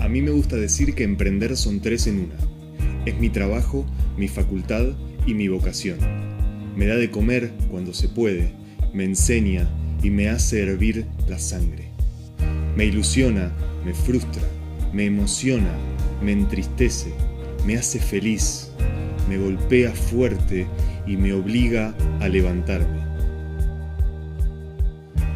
[0.00, 2.34] A mí me gusta decir que emprender son tres en una.
[3.04, 3.84] Es mi trabajo,
[4.16, 4.86] mi facultad
[5.26, 5.98] y mi vocación.
[6.74, 8.52] Me da de comer cuando se puede,
[8.94, 9.68] me enseña
[10.02, 11.90] y me hace hervir la sangre.
[12.76, 13.52] Me ilusiona,
[13.84, 14.42] me frustra,
[14.92, 15.72] me emociona,
[16.22, 17.12] me entristece,
[17.66, 18.70] me hace feliz,
[19.28, 20.66] me golpea fuerte
[21.06, 22.99] y me obliga a levantarme.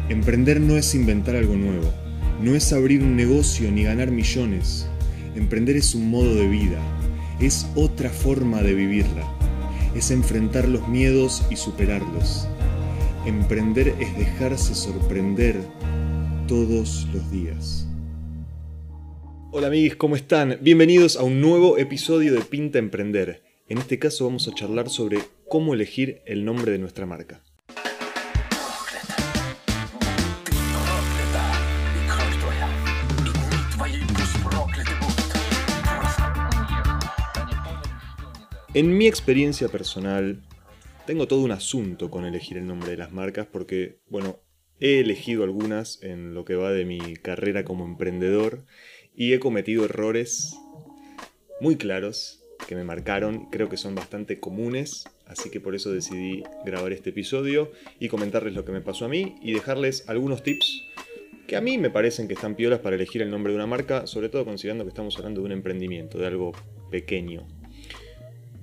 [0.07, 1.91] Emprender no es inventar algo nuevo,
[2.39, 4.87] no es abrir un negocio ni ganar millones.
[5.35, 6.79] Emprender es un modo de vida,
[7.39, 9.27] es otra forma de vivirla,
[9.95, 12.47] es enfrentar los miedos y superarlos.
[13.25, 15.55] Emprender es dejarse sorprender
[16.47, 17.87] todos los días.
[19.51, 20.59] Hola amigos, ¿cómo están?
[20.61, 23.41] Bienvenidos a un nuevo episodio de Pinta Emprender.
[23.69, 25.17] En este caso vamos a charlar sobre
[25.49, 27.41] cómo elegir el nombre de nuestra marca.
[38.75, 40.41] En mi experiencia personal,
[41.07, 44.41] tengo todo un asunto con elegir el nombre de las marcas porque, bueno,
[44.81, 48.65] he elegido algunas en lo que va de mi carrera como emprendedor
[49.15, 50.57] y he cometido errores
[51.61, 56.43] muy claros que me marcaron, creo que son bastante comunes, así que por eso decidí
[56.65, 60.83] grabar este episodio y comentarles lo que me pasó a mí y dejarles algunos tips
[61.47, 64.05] que a mí me parecen que están piolas para elegir el nombre de una marca,
[64.05, 66.51] sobre todo considerando que estamos hablando de un emprendimiento, de algo
[66.91, 67.47] pequeño,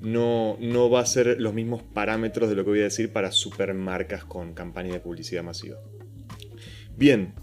[0.03, 3.31] no, no va a ser los mismos parámetros de lo que voy a decir para
[3.31, 5.79] supermarcas con campaña de publicidad masiva.
[6.97, 7.35] Bien,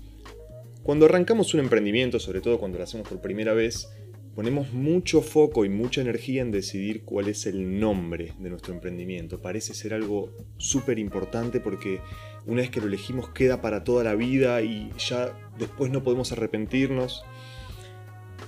[0.83, 3.89] cuando arrancamos un emprendimiento, sobre todo cuando lo hacemos por primera vez,
[4.35, 9.41] ponemos mucho foco y mucha energía en decidir cuál es el nombre de nuestro emprendimiento.
[9.41, 12.01] Parece ser algo súper importante porque
[12.45, 16.31] una vez que lo elegimos queda para toda la vida y ya después no podemos
[16.31, 17.23] arrepentirnos.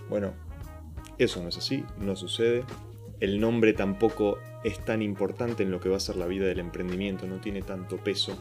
[0.10, 0.34] Bueno,
[1.18, 2.64] eso no es así, no sucede
[3.22, 6.60] el nombre tampoco es tan importante en lo que va a ser la vida del
[6.60, 8.38] emprendimiento, no tiene tanto peso.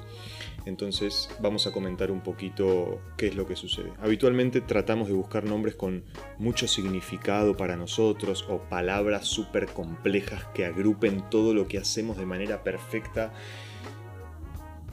[0.64, 3.92] Entonces vamos a comentar un poquito qué es lo que sucede.
[4.00, 6.04] Habitualmente tratamos de buscar nombres con
[6.38, 12.26] mucho significado para nosotros o palabras súper complejas que agrupen todo lo que hacemos de
[12.26, 13.32] manera perfecta.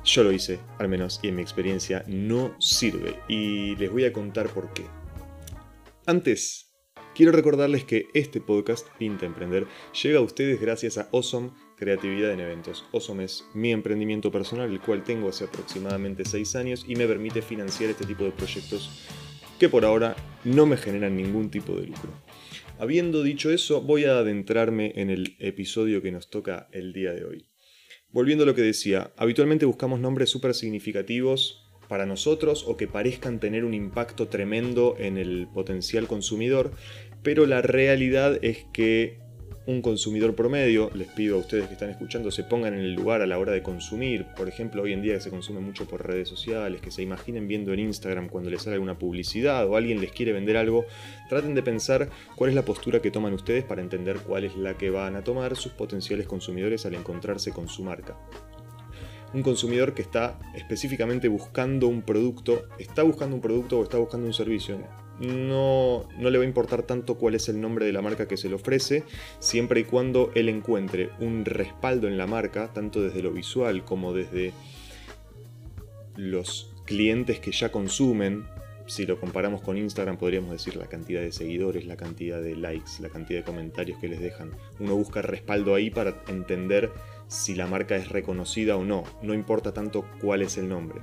[0.03, 3.19] Yo lo hice, al menos, y en mi experiencia no sirve.
[3.27, 4.85] Y les voy a contar por qué.
[6.05, 6.66] Antes
[7.17, 9.65] Quiero recordarles que este podcast, Pinta Emprender,
[10.03, 12.85] llega a ustedes gracias a Awesome Creatividad en Eventos.
[12.93, 17.41] Awesome es mi emprendimiento personal, el cual tengo hace aproximadamente 6 años y me permite
[17.41, 19.07] financiar este tipo de proyectos
[19.57, 22.11] que por ahora no me generan ningún tipo de lucro.
[22.77, 27.25] Habiendo dicho eso, voy a adentrarme en el episodio que nos toca el día de
[27.25, 27.49] hoy.
[28.11, 33.39] Volviendo a lo que decía, habitualmente buscamos nombres súper significativos para nosotros o que parezcan
[33.39, 36.71] tener un impacto tremendo en el potencial consumidor,
[37.23, 39.17] pero la realidad es que
[39.67, 43.21] un consumidor promedio, les pido a ustedes que están escuchando, se pongan en el lugar
[43.21, 46.07] a la hora de consumir, por ejemplo, hoy en día que se consume mucho por
[46.07, 49.99] redes sociales, que se imaginen viendo en Instagram cuando les sale alguna publicidad o alguien
[49.99, 50.85] les quiere vender algo,
[51.27, 54.77] traten de pensar cuál es la postura que toman ustedes para entender cuál es la
[54.77, 58.17] que van a tomar sus potenciales consumidores al encontrarse con su marca
[59.33, 64.27] un consumidor que está específicamente buscando un producto, está buscando un producto o está buscando
[64.27, 64.77] un servicio,
[65.19, 68.37] no, no, le va a importar tanto cuál es el nombre de la marca que
[68.37, 69.03] se le ofrece,
[69.39, 74.13] siempre y cuando él encuentre un respaldo en la marca, tanto desde lo visual como
[74.13, 74.53] desde
[76.15, 78.45] los clientes que ya consumen.
[78.85, 82.91] Si lo comparamos con Instagram, podríamos decir la cantidad de seguidores, la cantidad de likes,
[83.01, 84.51] la cantidad de comentarios que les dejan.
[84.79, 86.89] Uno busca respaldo ahí para entender
[87.27, 91.01] si la marca es reconocida o no, no importa tanto cuál es el nombre.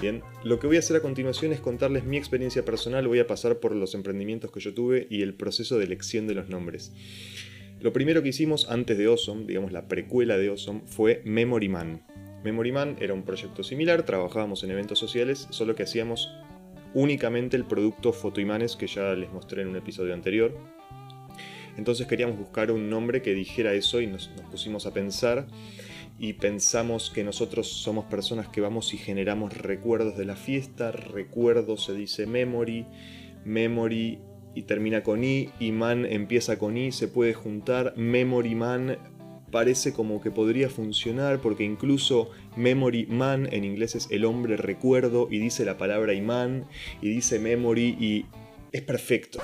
[0.00, 3.26] Bien, lo que voy a hacer a continuación es contarles mi experiencia personal, voy a
[3.26, 6.92] pasar por los emprendimientos que yo tuve y el proceso de elección de los nombres.
[7.80, 12.02] Lo primero que hicimos antes de Awesome, digamos la precuela de Awesome, fue Memory Man.
[12.44, 16.32] Memory Man era un proyecto similar, trabajábamos en eventos sociales, solo que hacíamos
[16.94, 20.56] únicamente el producto fotoimanes que ya les mostré en un episodio anterior.
[21.76, 25.46] Entonces queríamos buscar un nombre que dijera eso y nos, pusimos a pensar
[26.18, 31.76] y pensamos que nosotros somos personas que vamos y generamos recuerdos de la fiesta, recuerdo
[31.76, 32.86] se dice memory,
[33.44, 34.18] memory
[34.54, 38.98] y termina con i, y empieza con i, se puede juntar, memory man
[39.50, 45.28] parece como que podría funcionar porque incluso memory man en inglés es el hombre recuerdo
[45.30, 46.66] y dice la palabra imán
[47.00, 48.26] y dice memory y
[48.72, 49.40] es perfecto.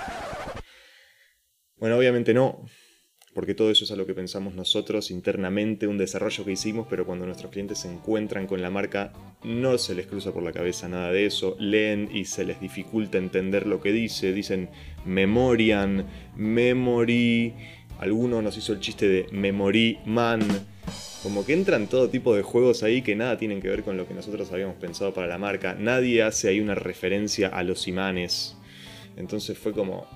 [1.80, 2.64] Bueno, obviamente no,
[3.34, 7.06] porque todo eso es a lo que pensamos nosotros internamente, un desarrollo que hicimos, pero
[7.06, 9.12] cuando nuestros clientes se encuentran con la marca
[9.44, 13.16] no se les cruza por la cabeza nada de eso, leen y se les dificulta
[13.16, 14.70] entender lo que dice, dicen
[15.04, 16.04] memorian,
[16.34, 17.54] memory,
[18.00, 20.40] alguno nos hizo el chiste de memory man,
[21.22, 24.08] como que entran todo tipo de juegos ahí que nada tienen que ver con lo
[24.08, 28.56] que nosotros habíamos pensado para la marca, nadie hace ahí una referencia a los imanes,
[29.16, 30.08] entonces fue como,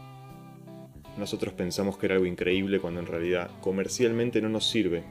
[1.23, 5.05] nosotros pensamos que era algo increíble cuando en realidad comercialmente no nos sirve.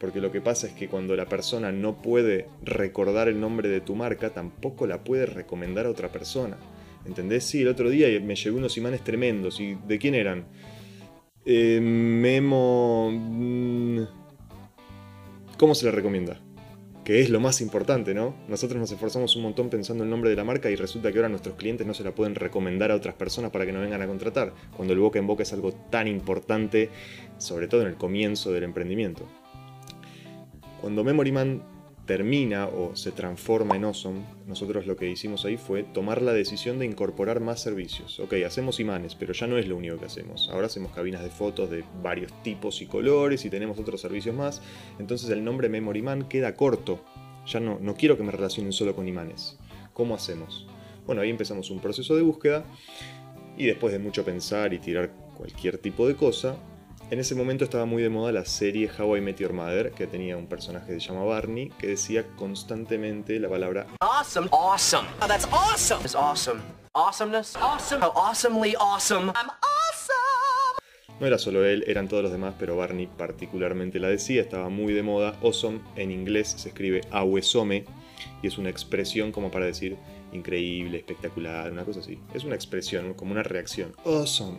[0.00, 3.82] Porque lo que pasa es que cuando la persona no puede recordar el nombre de
[3.82, 6.56] tu marca, tampoco la puede recomendar a otra persona.
[7.04, 7.44] ¿Entendés?
[7.44, 9.60] Sí, el otro día me llegó unos imanes tremendos.
[9.60, 10.46] ¿Y de quién eran?
[11.44, 13.10] Eh, Memo...
[13.12, 14.00] Mm,
[15.58, 16.40] ¿Cómo se le recomienda?
[17.10, 18.36] Que es lo más importante, ¿no?
[18.46, 21.28] Nosotros nos esforzamos un montón pensando el nombre de la marca y resulta que ahora
[21.28, 24.06] nuestros clientes no se la pueden recomendar a otras personas para que no vengan a
[24.06, 26.88] contratar, cuando el boca en boca es algo tan importante,
[27.36, 29.26] sobre todo en el comienzo del emprendimiento.
[30.80, 31.64] Cuando MemoryMan
[32.10, 36.80] termina o se transforma en Awesome, nosotros lo que hicimos ahí fue tomar la decisión
[36.80, 38.18] de incorporar más servicios.
[38.18, 40.48] Ok, hacemos imanes, pero ya no es lo único que hacemos.
[40.52, 44.60] Ahora hacemos cabinas de fotos de varios tipos y colores y tenemos otros servicios más.
[44.98, 47.04] Entonces el nombre Memory Man queda corto.
[47.46, 49.56] Ya no, no quiero que me relacionen solo con imanes.
[49.92, 50.66] ¿Cómo hacemos?
[51.06, 52.64] Bueno, ahí empezamos un proceso de búsqueda
[53.56, 56.56] y después de mucho pensar y tirar cualquier tipo de cosa,
[57.10, 60.06] en ese momento estaba muy de moda la serie How I Met Your Mother, que
[60.06, 64.48] tenía un personaje que se llama Barney, que decía constantemente la palabra Awesome.
[64.52, 65.08] Awesome.
[65.20, 66.00] Oh, that's awesome.
[66.02, 66.60] It's awesome.
[66.94, 67.56] Awesomeness.
[67.56, 68.00] Awesome.
[68.00, 69.32] How awesomely awesome.
[69.34, 70.78] I'm awesome.
[71.18, 74.92] No era solo él, eran todos los demás, pero Barney particularmente la decía, estaba muy
[74.92, 75.36] de moda.
[75.42, 77.84] Awesome en inglés se escribe awesome
[78.40, 79.96] y es una expresión como para decir
[80.32, 82.20] increíble, espectacular, una cosa así.
[82.32, 83.94] Es una expresión, como una reacción.
[84.04, 84.58] Awesome.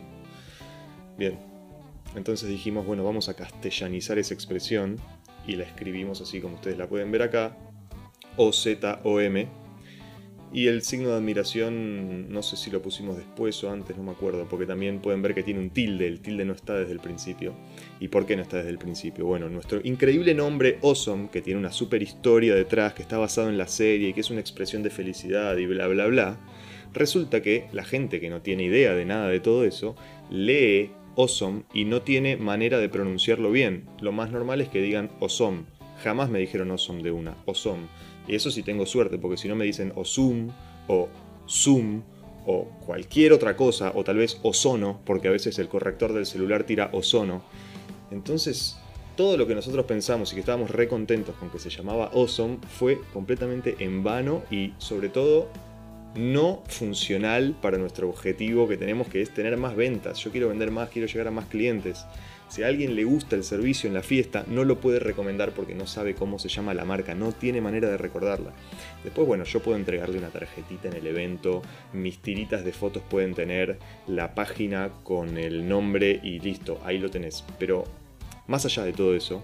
[1.16, 1.38] Bien,
[2.14, 4.96] entonces dijimos, bueno, vamos a castellanizar esa expresión
[5.46, 7.56] y la escribimos así como ustedes la pueden ver acá,
[8.36, 9.62] O-Z-O-M.
[10.54, 14.10] Y el signo de admiración, no sé si lo pusimos después o antes, no me
[14.10, 17.00] acuerdo, porque también pueden ver que tiene un tilde, el tilde no está desde el
[17.00, 17.54] principio.
[18.00, 19.24] ¿Y por qué no está desde el principio?
[19.24, 23.56] Bueno, nuestro increíble nombre Awesome, que tiene una super historia detrás, que está basado en
[23.56, 26.38] la serie y que es una expresión de felicidad y bla bla bla,
[26.92, 29.96] resulta que la gente que no tiene idea de nada de todo eso,
[30.28, 33.88] lee Awesome y no tiene manera de pronunciarlo bien.
[34.00, 35.64] Lo más normal es que digan Awesome.
[36.02, 37.86] Jamás me dijeron Awesome de una, Awesome.
[38.26, 40.50] Y eso sí tengo suerte, porque si no me dicen Osum
[40.88, 41.08] o
[41.48, 42.02] Zoom
[42.46, 46.64] o cualquier otra cosa, o tal vez Ozono, porque a veces el corrector del celular
[46.64, 47.42] tira Ozono.
[48.10, 48.76] Entonces,
[49.16, 52.58] todo lo que nosotros pensamos y que estábamos re contentos con que se llamaba Awesome
[52.68, 55.48] fue completamente en vano y sobre todo
[56.14, 60.18] no funcional para nuestro objetivo que tenemos, que es tener más ventas.
[60.18, 62.04] Yo quiero vender más, quiero llegar a más clientes.
[62.48, 65.74] Si a alguien le gusta el servicio en la fiesta, no lo puede recomendar porque
[65.74, 68.52] no sabe cómo se llama la marca, no tiene manera de recordarla.
[69.02, 71.62] Después, bueno, yo puedo entregarle una tarjetita en el evento,
[71.94, 77.10] mis tiritas de fotos pueden tener la página con el nombre y listo, ahí lo
[77.10, 77.42] tenés.
[77.58, 77.84] Pero
[78.48, 79.42] más allá de todo eso,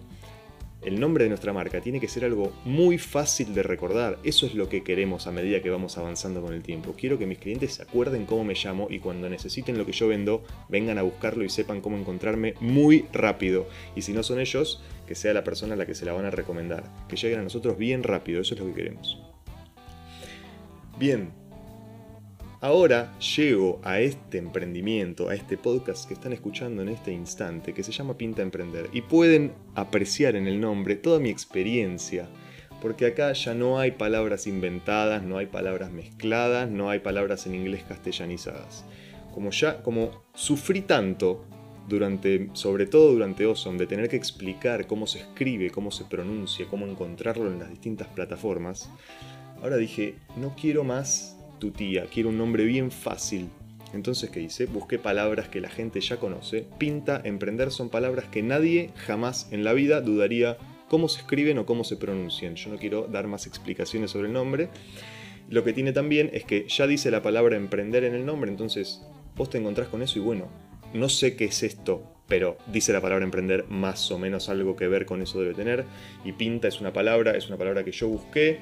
[0.82, 4.18] el nombre de nuestra marca tiene que ser algo muy fácil de recordar.
[4.22, 6.94] Eso es lo que queremos a medida que vamos avanzando con el tiempo.
[6.96, 10.06] Quiero que mis clientes se acuerden cómo me llamo y cuando necesiten lo que yo
[10.08, 13.66] vendo, vengan a buscarlo y sepan cómo encontrarme muy rápido.
[13.96, 16.26] Y si no son ellos, que sea la persona a la que se la van
[16.26, 16.84] a recomendar.
[17.08, 18.40] Que lleguen a nosotros bien rápido.
[18.40, 19.20] Eso es lo que queremos.
[20.98, 21.32] Bien,
[22.60, 27.84] Ahora llego a este emprendimiento, a este podcast que están escuchando en este instante, que
[27.84, 32.28] se llama Pinta Emprender, y pueden apreciar en el nombre toda mi experiencia,
[32.82, 37.54] porque acá ya no hay palabras inventadas, no hay palabras mezcladas, no hay palabras en
[37.54, 38.84] inglés castellanizadas.
[39.32, 41.44] Como ya, como sufrí tanto
[41.88, 46.66] durante, sobre todo durante Awesome, de tener que explicar cómo se escribe, cómo se pronuncia,
[46.68, 48.90] cómo encontrarlo en las distintas plataformas,
[49.62, 53.48] ahora dije, no quiero más tu tía, quiero un nombre bien fácil.
[53.92, 54.66] Entonces, ¿qué hice?
[54.66, 56.66] Busqué palabras que la gente ya conoce.
[56.78, 61.66] Pinta, emprender son palabras que nadie jamás en la vida dudaría cómo se escriben o
[61.66, 62.54] cómo se pronuncian.
[62.54, 64.68] Yo no quiero dar más explicaciones sobre el nombre.
[65.48, 69.02] Lo que tiene también es que ya dice la palabra emprender en el nombre, entonces
[69.34, 70.48] vos te encontrás con eso y bueno,
[70.92, 74.88] no sé qué es esto, pero dice la palabra emprender, más o menos algo que
[74.88, 75.86] ver con eso debe tener.
[76.24, 78.60] Y pinta es una palabra, es una palabra que yo busqué.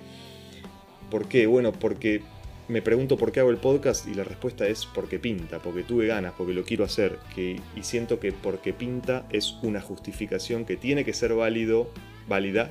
[1.10, 1.46] ¿Por qué?
[1.46, 2.22] Bueno, porque
[2.68, 6.06] me pregunto por qué hago el podcast y la respuesta es porque pinta, porque tuve
[6.06, 7.18] ganas, porque lo quiero hacer.
[7.35, 11.90] Que, y siento que porque pinta es una justificación que tiene que ser válido,
[12.28, 12.70] válida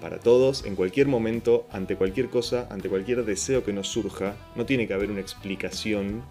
[0.00, 4.36] para todos, en cualquier momento, ante cualquier cosa, ante cualquier deseo que nos surja.
[4.54, 6.22] No tiene que haber una explicación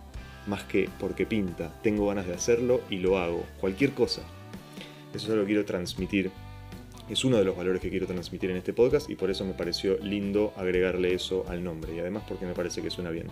[0.47, 1.73] más que porque pinta.
[1.83, 3.45] Tengo ganas de hacerlo y lo hago.
[3.59, 4.21] Cualquier cosa.
[5.13, 6.31] Eso que quiero transmitir.
[7.09, 9.53] Es uno de los valores que quiero transmitir en este podcast y por eso me
[9.53, 11.95] pareció lindo agregarle eso al nombre.
[11.95, 13.27] Y además porque me parece que suena bien.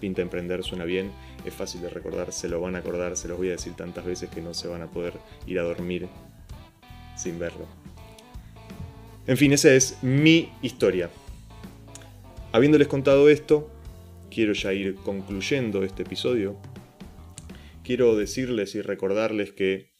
[0.00, 1.10] Pinta Emprender suena bien,
[1.44, 4.04] es fácil de recordar, se lo van a acordar, se los voy a decir tantas
[4.04, 5.14] veces que no se van a poder
[5.46, 6.08] ir a dormir
[7.16, 7.66] sin verlo.
[9.26, 11.10] En fin, esa es mi historia.
[12.52, 13.70] Habiéndoles contado esto,
[14.30, 16.56] quiero ya ir concluyendo este episodio.
[17.84, 19.97] Quiero decirles y recordarles que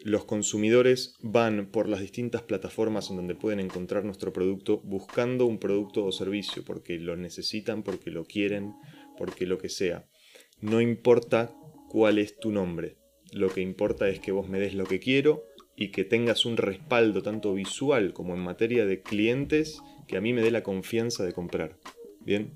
[0.00, 5.58] los consumidores van por las distintas plataformas en donde pueden encontrar nuestro producto buscando un
[5.58, 8.74] producto o servicio porque lo necesitan, porque lo quieren,
[9.16, 10.08] porque lo que sea.
[10.60, 11.54] No importa
[11.88, 12.96] cuál es tu nombre.
[13.32, 15.44] Lo que importa es que vos me des lo que quiero
[15.76, 20.32] y que tengas un respaldo tanto visual como en materia de clientes que a mí
[20.32, 21.76] me dé la confianza de comprar.
[22.20, 22.52] ¿Bien?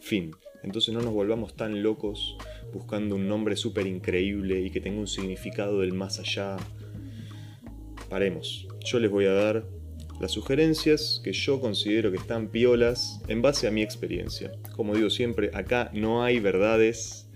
[0.00, 0.32] Fin.
[0.62, 2.36] Entonces no nos volvamos tan locos
[2.72, 6.56] buscando un nombre súper increíble y que tenga un significado del más allá.
[8.08, 8.68] Paremos.
[8.84, 9.66] Yo les voy a dar
[10.20, 14.52] las sugerencias que yo considero que están piolas en base a mi experiencia.
[14.76, 17.28] Como digo siempre, acá no hay verdades,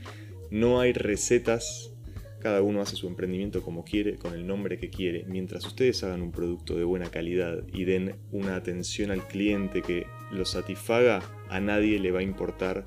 [0.50, 1.92] no hay recetas,
[2.40, 5.24] cada uno hace su emprendimiento como quiere, con el nombre que quiere.
[5.26, 10.06] Mientras ustedes hagan un producto de buena calidad y den una atención al cliente que
[10.30, 12.84] lo satisfaga, a nadie le va a importar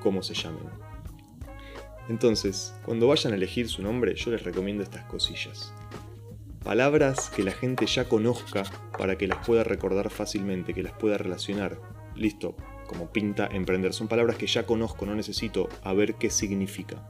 [0.00, 0.91] cómo se llamen.
[2.08, 5.72] Entonces, cuando vayan a elegir su nombre, yo les recomiendo estas cosillas.
[6.64, 8.62] Palabras que la gente ya conozca
[8.96, 11.78] para que las pueda recordar fácilmente, que las pueda relacionar.
[12.14, 12.56] Listo,
[12.86, 13.92] como pinta emprender.
[13.92, 17.06] Son palabras que ya conozco, no necesito a ver qué significa.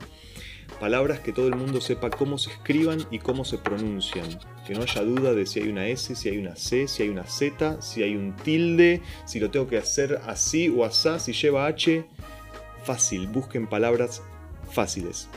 [0.81, 4.27] Palabras que todo el mundo sepa cómo se escriban y cómo se pronuncian.
[4.67, 7.09] Que no haya duda de si hay una S, si hay una C, si hay
[7.09, 11.33] una Z, si hay un tilde, si lo tengo que hacer así o asá, si
[11.33, 12.07] lleva H.
[12.85, 14.23] Fácil, busquen palabras
[14.73, 15.29] fáciles.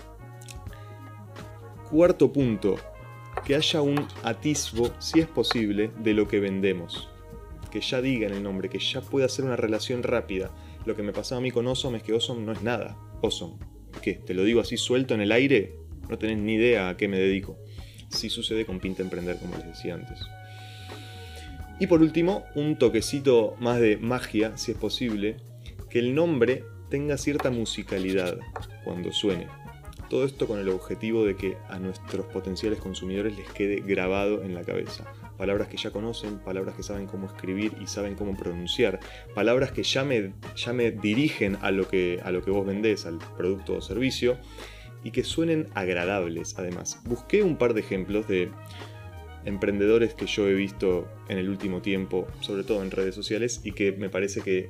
[1.89, 2.75] Cuarto punto,
[3.45, 7.09] que haya un atisbo, si es posible, de lo que vendemos.
[7.71, 10.51] Que ya digan el nombre, que ya pueda hacer una relación rápida.
[10.85, 12.97] Lo que me pasaba a mí con Awesome es que Awesome no es nada.
[13.21, 13.55] Awesome.
[14.01, 14.13] ¿Qué?
[14.13, 15.75] ¿Te lo digo así suelto en el aire?
[16.09, 17.57] No tenés ni idea a qué me dedico.
[18.09, 20.19] Sí sucede con Pinta Emprender, como les decía antes.
[21.79, 25.37] Y por último, un toquecito más de magia, si es posible,
[25.89, 28.37] que el nombre tenga cierta musicalidad
[28.83, 29.47] cuando suene.
[30.09, 34.53] Todo esto con el objetivo de que a nuestros potenciales consumidores les quede grabado en
[34.53, 35.05] la cabeza.
[35.37, 38.99] Palabras que ya conocen, palabras que saben cómo escribir y saben cómo pronunciar,
[39.33, 43.05] palabras que ya me, ya me dirigen a lo, que, a lo que vos vendés,
[43.05, 44.37] al producto o servicio,
[45.03, 46.99] y que suenen agradables además.
[47.05, 48.49] Busqué un par de ejemplos de
[49.43, 53.73] emprendedores que yo he visto en el último tiempo, sobre todo en redes sociales, y
[53.73, 54.69] que me parece que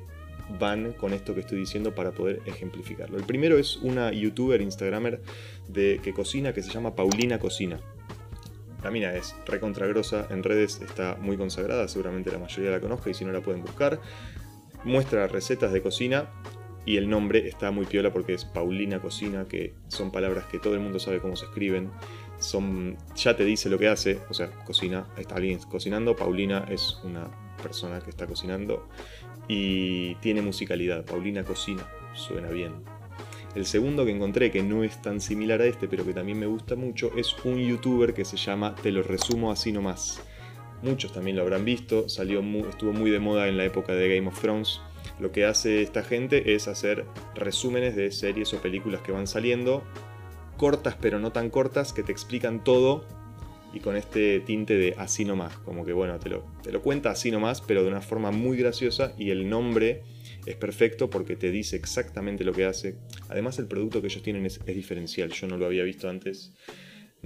[0.58, 3.16] van con esto que estoy diciendo para poder ejemplificarlo.
[3.18, 5.20] El primero es una youtuber, instagramer
[5.68, 7.80] de, que cocina que se llama Paulina Cocina.
[8.82, 13.14] La mina es recontragrosa, en redes está muy consagrada, seguramente la mayoría la conozca y
[13.14, 14.00] si no la pueden buscar.
[14.84, 16.30] Muestra recetas de cocina
[16.84, 20.74] y el nombre está muy piola porque es Paulina Cocina, que son palabras que todo
[20.74, 21.90] el mundo sabe cómo se escriben.
[22.38, 27.00] Son, ya te dice lo que hace, o sea, cocina, está alguien cocinando, Paulina es
[27.02, 27.28] una
[27.60, 28.88] persona que está cocinando
[29.48, 31.04] y tiene musicalidad.
[31.04, 32.72] Paulina cocina, suena bien.
[33.54, 36.46] El segundo que encontré, que no es tan similar a este, pero que también me
[36.46, 40.20] gusta mucho, es un youtuber que se llama Te lo resumo así nomás.
[40.82, 44.28] Muchos también lo habrán visto, salió estuvo muy de moda en la época de Game
[44.28, 44.82] of Thrones.
[45.18, 49.82] Lo que hace esta gente es hacer resúmenes de series o películas que van saliendo,
[50.58, 53.06] cortas pero no tan cortas, que te explican todo
[53.76, 57.10] y con este tinte de así nomás, como que bueno, te lo, te lo cuenta
[57.10, 60.02] así nomás, pero de una forma muy graciosa y el nombre
[60.46, 62.94] es perfecto porque te dice exactamente lo que hace.
[63.28, 66.54] Además el producto que ellos tienen es, es diferencial, yo no lo había visto antes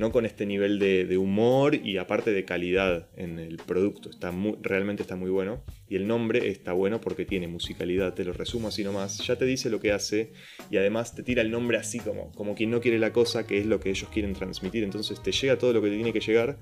[0.01, 4.09] no con este nivel de, humor y aparte de calidad en el producto.
[4.09, 5.63] Está muy, realmente está muy bueno.
[5.89, 9.19] Y el nombre está bueno porque tiene musicalidad, te lo resumo así nomás.
[9.27, 10.33] Ya te dice lo que hace
[10.71, 13.59] y además te tira el nombre así como, como quien no quiere la cosa, que
[13.59, 14.85] es lo que ellos quieren transmitir.
[14.85, 16.59] Entonces te llega todo lo que te tiene que llegar,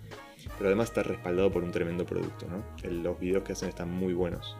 [0.56, 2.46] pero además está respaldado por un tremendo producto.
[2.48, 2.64] ¿no?
[2.90, 4.56] Los videos que hacen están muy buenos.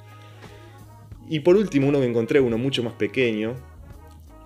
[1.29, 3.57] Y por último, uno que encontré, uno mucho más pequeño,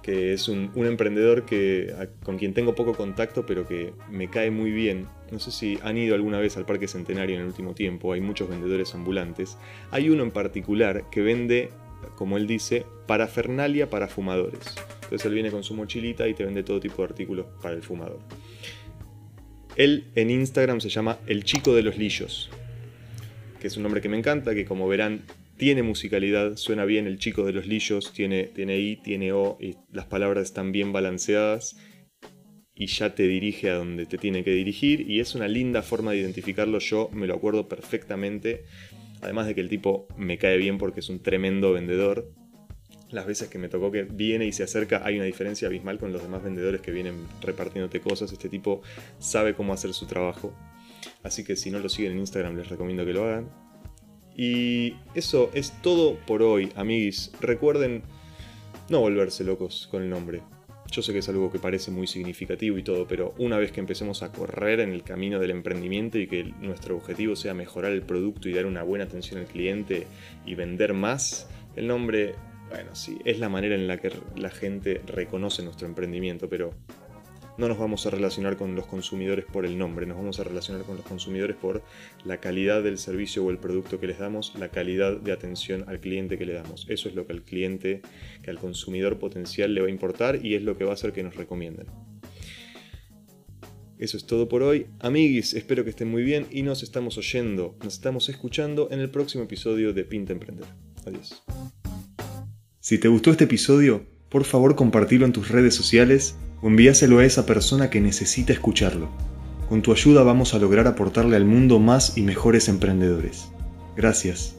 [0.03, 1.95] que es un, emprendedor que,
[2.25, 5.07] con quien tengo poco contacto, pero que me cae muy bien.
[5.31, 8.21] No sé si han ido alguna vez al Parque Centenario en el último tiempo, hay
[8.21, 9.57] muchos vendedores ambulantes.
[9.91, 11.71] Hay uno en particular que vende,
[12.17, 14.75] como él dice, parafernalia para fumadores.
[15.05, 17.83] Entonces él viene con su mochilita y te vende todo tipo de artículos para el
[17.83, 18.19] fumador.
[19.77, 22.51] Él en Instagram se llama El Chico de los Lillos,
[23.61, 25.23] que es un nombre que me encanta, que como verán
[25.57, 29.77] tiene musicalidad, suena bien el chico de los lillos, tiene, tiene I, tiene O y
[29.93, 31.77] las palabras están bien balanceadas.
[32.75, 36.13] y ya te dirige a donde te tiene que dirigir y es una linda forma
[36.13, 38.65] de identificarlo, yo me lo acuerdo perfectamente,
[39.21, 42.33] además de que el tipo me cae bien porque es un tremendo vendedor.
[43.11, 46.13] Las veces que me tocó que viene y se acerca hay una diferencia abismal con
[46.13, 48.33] los demás vendedores que vienen repartiéndote cosas.
[48.33, 48.81] Este tipo
[49.19, 50.57] sabe cómo hacer su trabajo.
[51.23, 53.51] Así que si no lo siguen en Instagram les recomiendo que lo hagan.
[54.37, 57.33] Y eso es todo por hoy, amiguis.
[57.41, 58.03] Recuerden
[58.89, 60.43] no volverse locos con el nombre.
[60.91, 63.81] Yo sé que es algo que parece muy significativo y todo, pero una vez que
[63.81, 68.03] empecemos a correr en el camino del emprendimiento y que nuestro objetivo sea mejorar el
[68.03, 70.07] producto y dar una buena atención al cliente
[70.45, 72.35] y vender más, el nombre,
[72.69, 76.75] bueno, sí, es la manera en la que la gente reconoce nuestro emprendimiento, pero
[77.59, 80.85] no nos vamos a relacionar con los consumidores por el nombre, nos vamos a relacionar
[80.85, 81.83] con los consumidores por
[82.25, 86.01] la calidad del servicio o el producto que les damos, la calidad de atención al
[86.01, 86.87] cliente que le damos.
[86.89, 88.03] Eso es lo que al cliente,
[88.43, 91.13] que al consumidor potencial le va a importar y es lo que va a hacer
[91.13, 91.87] que nos recomienden.
[93.99, 94.87] Eso es todo por hoy.
[94.99, 99.11] Amiguis, espero que estén muy bien y nos estamos oyendo, nos estamos escuchando en el
[99.11, 100.67] próximo episodio de Pinta Emprender.
[101.07, 101.43] Adiós.
[102.81, 106.35] Si te gustó este episodio, por favor compartilo en tus redes sociales
[106.69, 109.11] envíaselo a esa persona que necesita escucharlo.
[109.69, 113.51] Con tu ayuda vamos a lograr aportarle al mundo más y mejores emprendedores.
[113.97, 114.57] Gracias.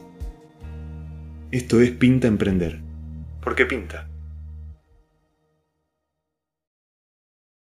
[1.51, 2.81] Esto es Pinta Emprender.
[3.41, 4.09] ¿Por qué pinta?